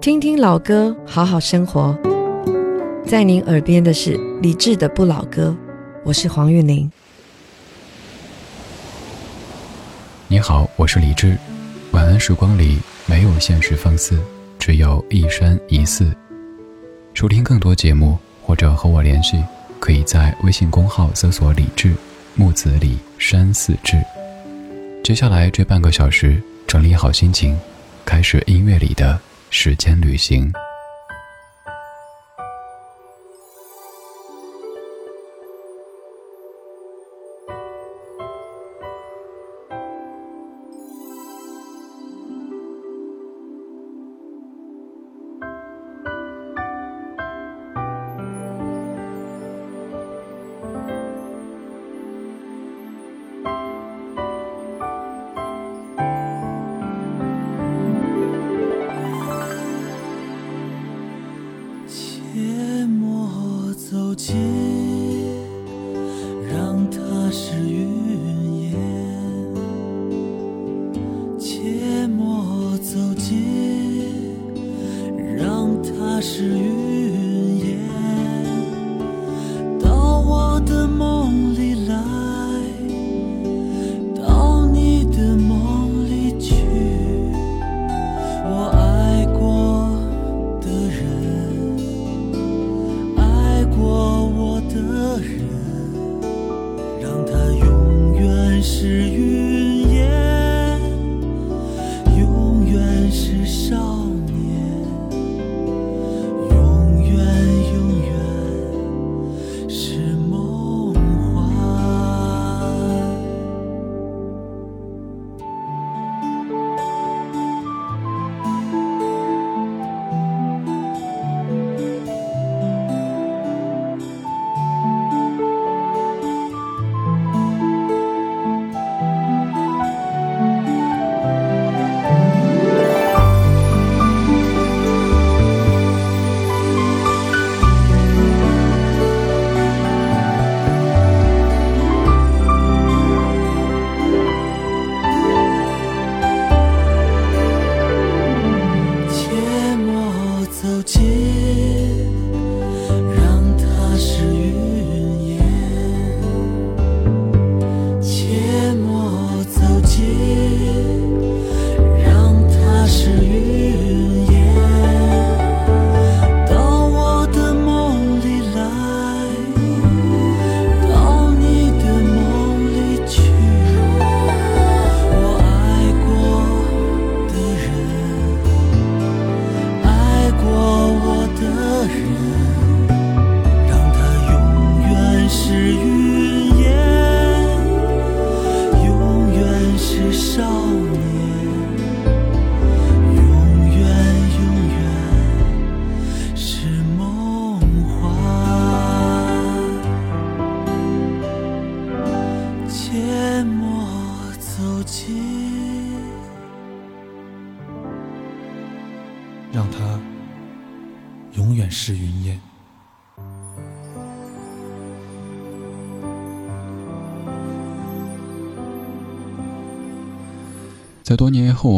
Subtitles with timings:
[0.00, 1.96] 听听老歌，好好生活。
[3.04, 5.54] 在您耳边的是李志的不老歌，
[6.04, 6.90] 我是黄韵玲。
[10.28, 11.36] 你好，我是李志。
[11.90, 14.16] 晚安时光里没有现实放肆，
[14.56, 16.14] 只有一山一寺。
[17.12, 19.42] 收听更多节目或者和我联系，
[19.80, 21.92] 可以在微信公号搜索“李志
[22.36, 24.00] 木子李山寺志”。
[25.02, 27.58] 接下来这半个小时，整理好心情，
[28.04, 29.18] 开始音乐里的
[29.50, 30.52] 时间旅行。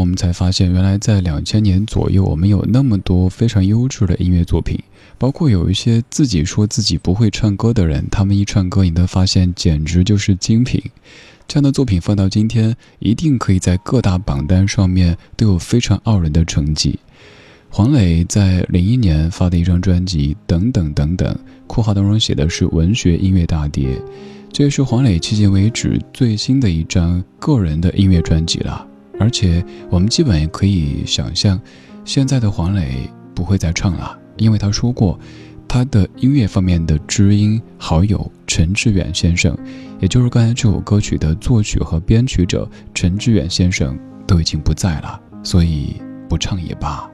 [0.00, 4.78] 我们才发现，原来在两千年左右，我们有那么多非常优质的音乐作品，
[5.18, 10.82] 包括有一些自己说自己不会唱歌的人，他们一唱歌，你都发现简直就是精品。
[11.46, 16.98] 这样的作品放到今天，一定可以在各大榜单上面都有非常傲人的成绩。
[17.68, 21.30] 黄磊在零一年发的一张专辑《等等等等》，
[21.66, 24.00] 括号当中写的是文学音乐大碟，
[24.50, 28.86] 这也是黄磊迄今为止最新的一张个人的音乐专辑了。
[29.20, 31.60] 而且我们基本也可以想象，
[32.06, 35.20] 现在的黄磊不会再唱了，因为他说过，
[35.68, 39.54] 他的音乐方面的知音好友陈志远先生，
[40.00, 43.96] 也就是刚才这首歌曲的作曲和编曲者陈志远先生
[44.26, 45.96] 都已经不在了，所以
[46.26, 47.06] 不唱也罢。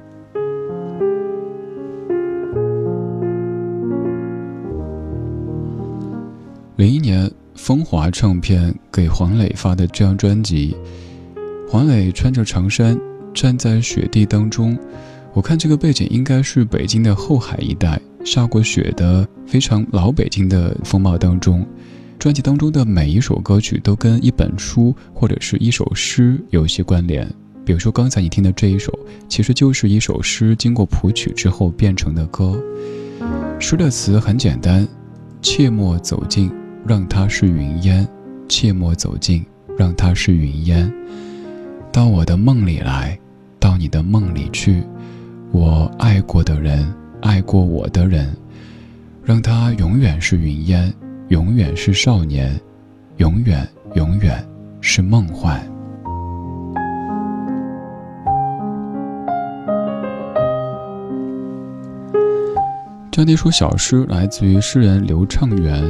[6.77, 10.77] 零一年，风华唱片给黄磊发的这张专辑。
[11.69, 12.97] 黄磊穿着长衫
[13.35, 14.79] 站在雪地当中，
[15.35, 21.67] 我看这个背景应该是北京的后海一带下过雪的非常老北京的风貌当中。
[22.21, 27.29] 专辑当中的每一首歌曲都跟一本书或者是一首诗有些关联，
[27.65, 28.97] 比如说刚才你听的这一首，
[29.29, 32.59] 其实就是一首诗经过谱曲之后变成的歌。
[33.59, 34.87] 诗的词很简单：
[35.43, 36.51] 切莫走近，
[36.87, 38.07] 让它是云烟；
[38.49, 39.45] 切莫走近，
[39.77, 40.91] 让它是云烟。
[41.97, 43.19] 到我的梦里来，
[43.59, 44.83] 到你的梦里去。
[45.51, 46.87] 我爱过的人，
[47.23, 48.37] 爱过我的人，
[49.25, 50.93] 让他永远是云烟，
[51.29, 52.55] 永远是少年，
[53.17, 54.47] 永远永远
[54.83, 55.59] 是梦幻。
[63.11, 65.83] 这样的一首小诗来自于诗人刘畅元，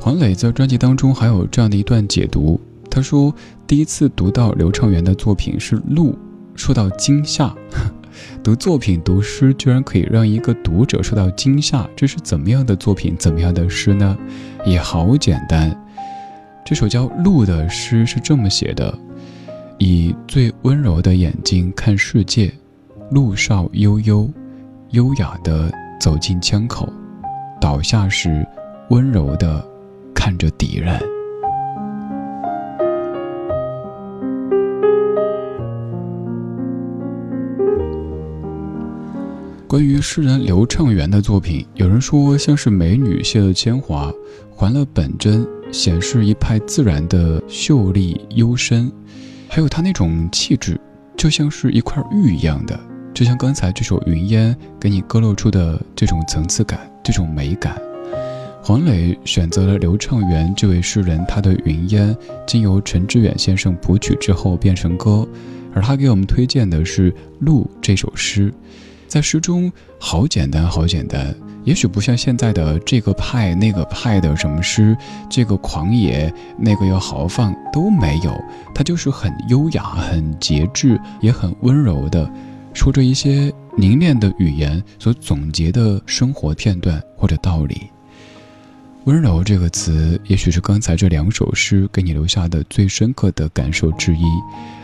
[0.00, 2.60] 黄磊在专辑当中还有这样的一段解读。
[2.94, 3.34] 他说，
[3.66, 6.12] 第一次读到刘畅元的作品是《鹿》，
[6.54, 7.52] 受到惊吓。
[8.40, 13.16] 读作品、读诗，居然可以让一个读者受到惊吓，这是怎么样的作品？
[13.18, 14.16] 怎么样的诗呢？
[14.64, 15.76] 也好简单，
[16.64, 18.96] 这首叫《鹿》的诗是这么写的：
[19.78, 22.54] 以最温柔的眼睛看世界，
[23.10, 24.30] 路少悠悠，
[24.90, 25.68] 优雅的。
[26.00, 26.92] 走进枪口，
[27.58, 28.46] 倒下时，
[28.90, 29.64] 温柔地
[30.12, 31.00] 看着敌人。
[39.66, 44.12] 关于诗人刘畅元的作品，有人说像是美女卸了铅华，
[44.54, 48.92] 还了本真，显示一派自然的秀丽幽深，
[49.48, 50.78] 还有他那种气质，
[51.16, 52.78] 就像是一块玉一样的。
[53.14, 57.80] 就像刚才这首《云烟》给你勾勒出的这种层次感、这种美感，
[58.62, 62.14] 黄磊选择了刘畅元这位诗人，他的《云烟》
[62.46, 65.26] 经由陈志远先生谱曲之后变成歌，
[65.72, 67.10] 而他给我们推荐的是
[67.40, 68.52] 《鹿》这首诗。
[69.14, 71.32] 在诗中，好简单，好简单，
[71.62, 74.96] 也许不像现在的这个派那个派的什么诗，
[75.30, 78.36] 这个狂野，那个又豪放都没有，
[78.74, 82.28] 它就是很优雅、很节制，也很温柔的。
[82.72, 87.82] 说着一些凝练的语言所总结的生活片段或者道理，
[89.04, 94.24] 温柔这个词，也许是刚才这两首诗给你留下的最深刻的感受之一。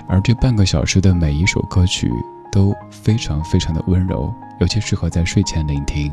[0.08, 2.08] 而这半个小时的每一首歌曲
[2.52, 6.10] 都非常非常的温柔，尤其适合在睡前聆听。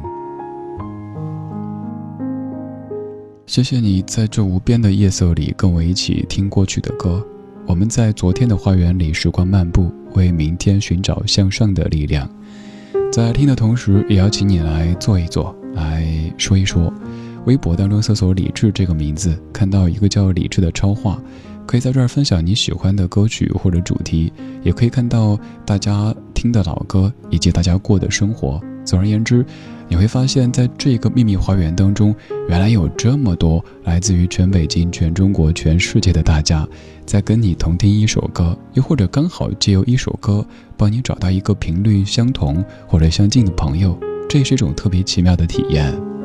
[3.45, 7.25] 谢谢你在这无边的夜色里跟我一起听过去的歌。
[7.65, 12.29] 我们在昨天的花园里时光漫步，为明天寻找向上的力量。
[13.11, 16.05] 在听的同时，也邀请你来坐一坐，来
[16.37, 16.93] 说一说。
[17.45, 21.17] 微博当中搜索“李志”这个名字，看到一个叫李志的超话，
[21.67, 24.33] 可以在这儿分享你喜欢的歌曲或者主题，
[24.63, 28.59] 也可以看到大家听的老歌以及大家过的生活。
[28.83, 29.45] 总而言之。
[29.89, 32.13] 你会发现在这个秘密花园当中，
[32.49, 36.67] 原来有这么多来自于全北京、全中国、全世界的大家，
[37.05, 43.97] 在跟你同听一首歌，又或者刚好借由一首歌帮你找到一个频率相同或者相近的朋友，
[44.27, 46.16] 这也是一种特别奇妙的体验。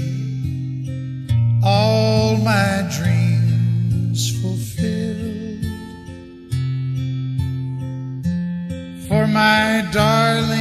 [1.64, 5.64] all my dreams fulfilled.
[9.08, 10.61] For my darling,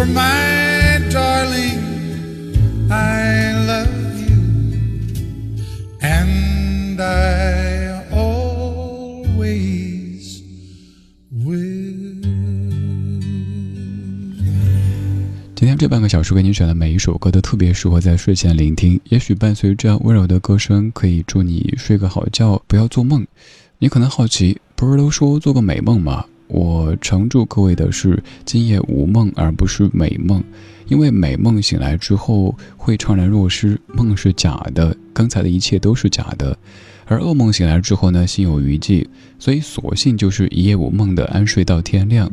[0.00, 1.76] For my darling,
[2.90, 4.40] I love you,
[6.00, 9.44] and I always
[11.30, 12.22] will.
[15.54, 23.26] 今天这半个小时为你选的每一首歌都特别适合在睡前聆听，也许伴随这样温柔的歌声，可以助你睡个好觉，不要做梦。
[23.78, 26.24] 你可能好奇，不是都说做个美梦吗？
[26.50, 30.42] 我常祝各位的是今夜无梦，而不是美梦，
[30.88, 36.56] 因为美梦醒来之后会怅然若失，梦是假的，刚才的一切都是假的。
[37.06, 42.30] 而噩梦醒来之后呢，心有余悸，所以索性就是一夜无梦的安睡到天亮。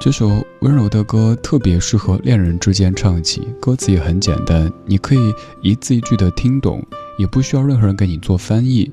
[0.00, 6.84] 这首温柔的歌特别适合恋人之间唱起，歌词也很简单，你可以一字一句的听懂，
[7.18, 8.90] 也不需要任何人给你做翻译。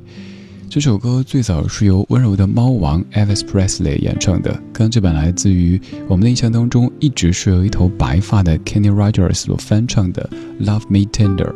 [0.70, 10.30] 这首歌最早是由温柔的猫王 Elvis Presley 演唱的，刚这版来自于我们的印象当中一直是有一头白发的 Kenny Rogers 所翻唱的
[10.64, 11.52] 《Love Me Tender》。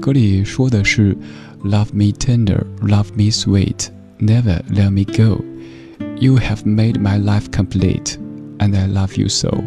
[0.00, 1.16] 歌里说的是
[1.64, 5.42] Love me tender, love me sweet, never let me go.
[6.20, 8.18] You have made my life complete,
[8.58, 9.64] and I love you so.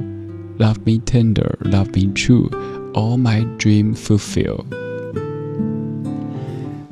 [0.59, 2.51] Love me tender, love me true,
[2.93, 4.67] all my dreams fulfill.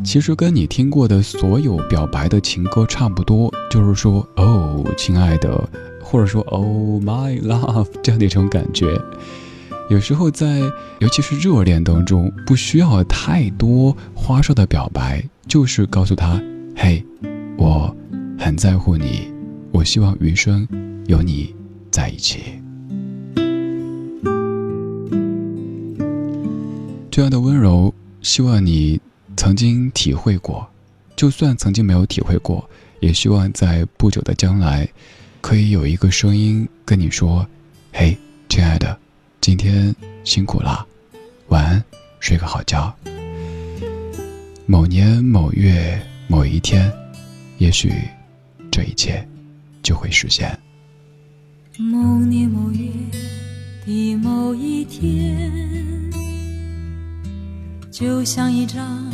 [0.05, 5.67] 其实跟你听过的所有表白的情歌差不多，就是说“哦，亲爱的”，
[5.99, 9.01] 或者说 “Oh my love” 这样的一种感觉。
[9.89, 10.59] 有时候在，
[10.99, 16.39] 尤其是热恋当中，不需要太多花哨的表白，就是告诉他
[16.77, 17.03] ：“嘿，
[17.57, 17.93] 我
[18.37, 19.33] 很在乎你，
[19.71, 20.67] 我希望余生
[21.07, 21.53] 有你
[21.89, 22.43] 在一起。”
[27.09, 29.01] 这样的温柔，希望你。
[29.37, 30.67] 曾经体会过，
[31.15, 32.67] 就算曾经没有体会过，
[32.99, 34.87] 也希望在不久的将来，
[35.41, 37.45] 可以有一个声音跟你说
[37.93, 38.17] ：“嘿，
[38.49, 38.97] 亲爱的，
[39.41, 40.85] 今天辛苦了，
[41.49, 41.83] 晚安，
[42.19, 42.93] 睡个好觉。”
[44.65, 46.91] 某年某月某一天，
[47.59, 47.93] 也许
[48.71, 49.25] 这一切
[49.83, 50.57] 就会实现。
[51.77, 52.89] 某年某月
[53.85, 55.51] 的某一天，
[57.91, 59.13] 就像一张。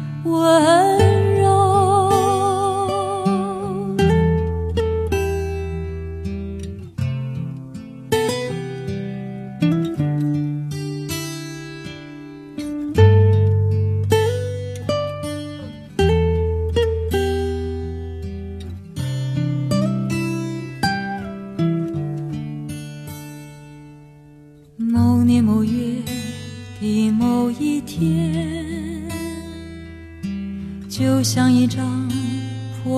[0.23, 1.20] 温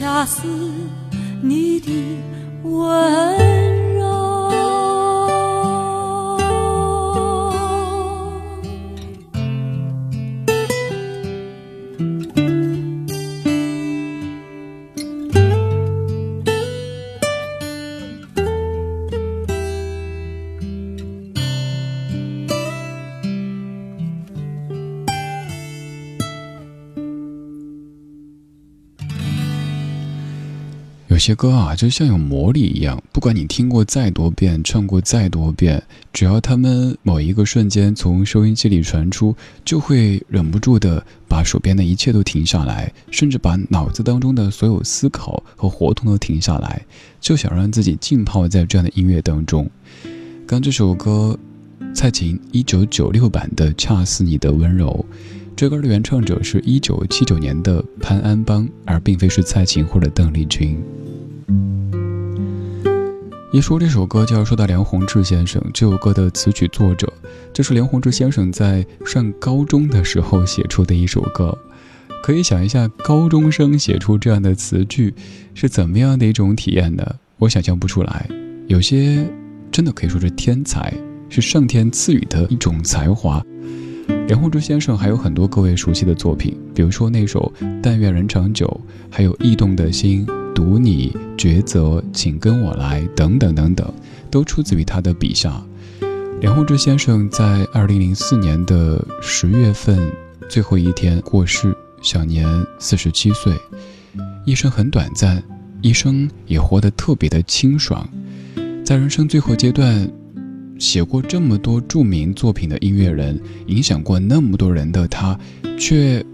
[0.00, 0.48] 恰似
[1.42, 1.92] 你的
[2.62, 3.79] 吻。
[31.20, 35.80] 些歌啊，就像有魔力一样，不管你听过再多遍，唱过再多遍，
[36.12, 46.80] 只要他们某一个瞬间从收音机里传出，就会忍不住的把手边的一切都停下来，甚至把脑子当中的所有思考和活动都停下来，
[47.20, 49.70] 就想让自己浸泡在这样的音乐当中。
[50.46, 51.38] 刚这首歌，
[51.94, 55.04] 蔡琴一九九六版的《恰似你的温柔》，
[55.60, 60.82] 这歌的原唱者是一九七九年的潘安邦，而并非是蔡琴或者邓丽君。
[63.52, 65.62] 一说这首歌，就要说到梁鸿志先生。
[65.74, 67.12] 这首歌的词曲作者，
[67.52, 71.58] 这是梁鸿志先生在上高中的时候写出的一首歌。
[72.22, 75.12] 可以想一下，高中生写出这样的词句，
[75.52, 77.16] 是怎么样的一种体验呢？
[77.36, 78.26] 我想象不出来。
[78.66, 79.26] 有些
[79.70, 80.90] 真的可以说是天才，
[81.28, 83.44] 是上天赐予的一种才华。
[84.30, 88.64] 梁鸿志先生还有很多各位熟悉的作品，比如说那首《但愿人长久》，
[89.10, 90.24] 还有《驿动的心》。
[90.54, 93.92] 读你抉择，请跟我来，等等等等，
[94.30, 95.60] 都出自于他的笔下。
[96.40, 99.98] 梁鸿志先生在二零零四年的十月份
[100.48, 102.46] 最后一天过世，享年
[102.78, 103.52] 四十七岁。
[104.46, 105.42] 一生很短暂，
[105.82, 108.08] 一生也活得特别的清爽。
[108.84, 110.08] 在人生最后阶段，
[110.80, 115.38] 写过这么多著名作品的音乐人，影响过那么多人的他，
[115.78, 116.24] 却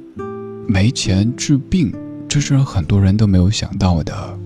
[0.69, 1.93] 没钱治病。
[2.29, 4.39] 这是让很多人都没有想到的。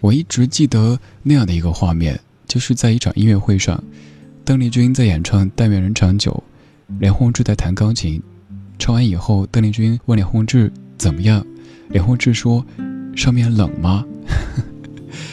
[0.00, 3.82] 我一直记得那样的一个画面，就是在一场音乐会上，
[4.44, 6.42] 邓丽君在演唱《但愿人长久》，
[7.00, 8.22] 梁鸿志在弹钢琴。
[8.78, 11.44] 唱完以后，邓丽君问梁鸿志怎么样，
[11.90, 12.64] 梁鸿志说
[13.16, 14.04] ：“上面冷吗？”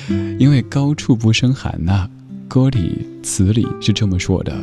[0.39, 2.09] 因为高处不胜寒呐，
[2.49, 4.53] 歌里词里是这么说的。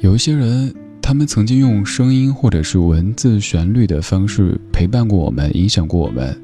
[0.00, 0.74] 有一些人。
[1.06, 6.34] 他们曾经用声音或者是文字旋律的方式陪伴过我们，影响过我们。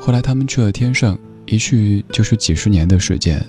[0.00, 3.40] 后来他们去了天上，一去就是几十年的时间。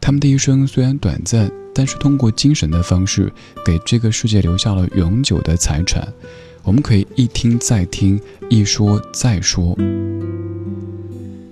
[0.00, 3.30] 他们的一生虽然短暂，但是通过精神的方式，
[3.66, 6.10] 给这个世界留下了永久的财产。
[6.62, 9.76] 我们可以一听再听，一说再说。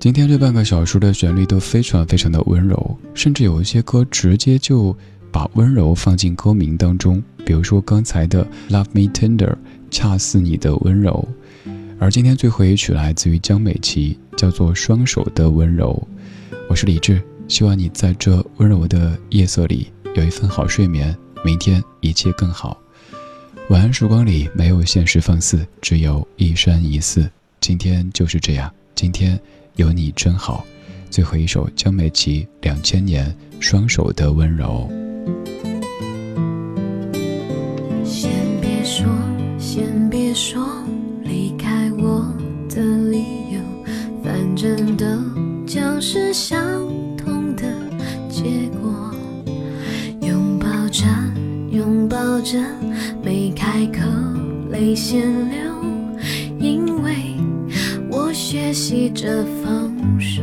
[0.05, 4.95] 今天这半个小时的旋律都非常非常的温柔，甚至有一些歌直接就。
[5.33, 9.49] 把温柔放进歌名当中，比如说刚才的《Love Me Tender》，
[9.90, 11.27] 恰似你的温柔。
[11.99, 16.07] 而今天最后一曲来自于江美琪，叫做《双手的温柔》。
[16.69, 22.79] 我是李志，希望你在这温柔的夜色里有一份好睡眠，明天一切更好。
[23.71, 27.29] 晚安时光里没有现实放肆，只有一山一寺。
[27.59, 29.40] 今天就是这样，今天
[29.77, 30.65] 有你真好。
[31.11, 33.27] 最后一首江美琪两千年
[33.63, 34.89] 《双手的温柔》。
[38.05, 39.07] 先别说，
[39.59, 40.67] 先别说
[41.23, 42.27] 离开我
[42.69, 43.61] 的理由，
[44.23, 45.05] 反正都
[45.67, 46.61] 将是相
[47.17, 47.63] 同的
[48.29, 48.43] 结
[48.81, 49.15] 果。
[50.21, 51.05] 拥抱着，
[51.71, 52.59] 拥抱着，
[53.23, 54.01] 没开口，
[54.71, 55.74] 泪先流。
[58.55, 60.40] 学习着放手，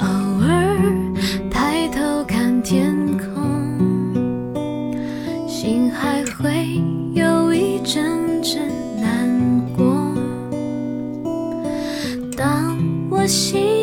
[0.00, 0.06] 偶
[0.42, 0.76] 尔
[1.48, 4.58] 抬头看天空，
[5.46, 6.80] 心还会
[7.14, 8.68] 有一阵阵
[9.00, 10.12] 难过。
[12.36, 12.76] 当
[13.08, 13.73] 我心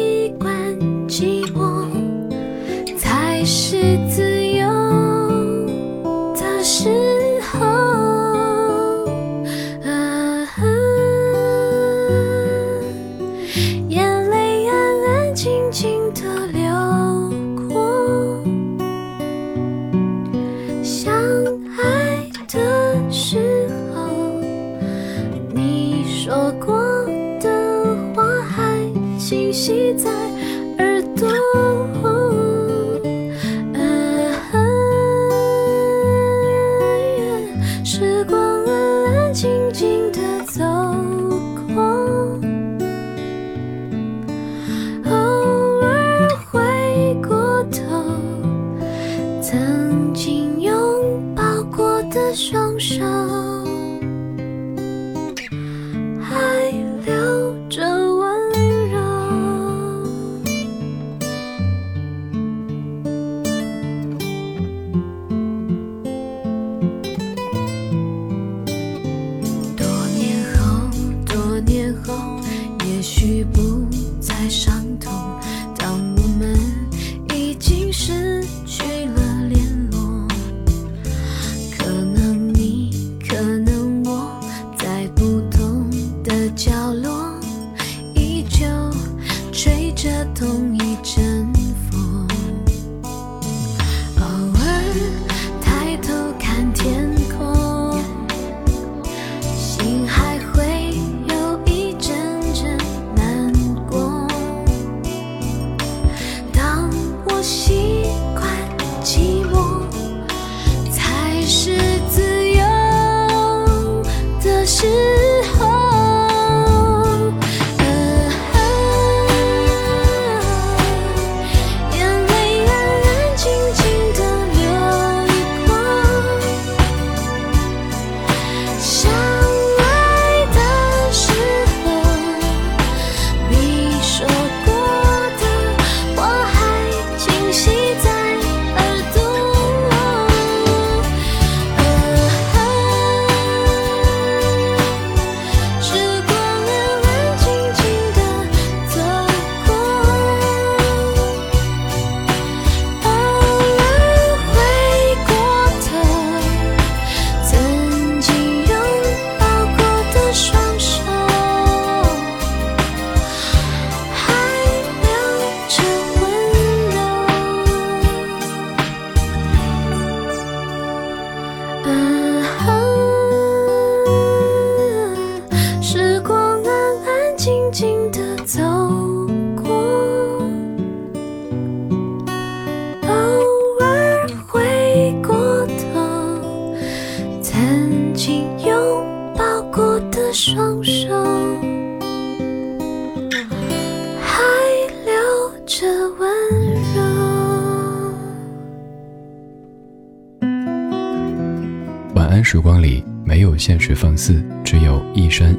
[29.61, 30.09] 清晰在